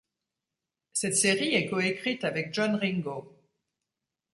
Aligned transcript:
Cette 0.93 1.15
série 1.15 1.53
est 1.53 1.69
coécrite 1.69 2.23
avec 2.23 2.51
John 2.55 2.73
Ringo. 2.73 3.37